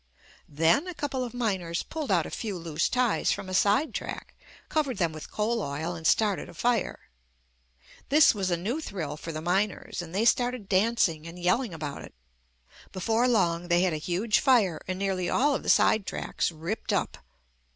[0.49, 4.33] Then a couple of miners pulled out a few loose ties from a side track,
[4.67, 7.01] covered them with coal oil, and started a fire.
[8.09, 11.71] This was a new thrill for the miners, and they started dancing and yell ing
[11.71, 12.15] about it.
[12.91, 16.91] Before long they had a huge fire and nearly all of the side tracks ripped
[16.91, 17.19] up.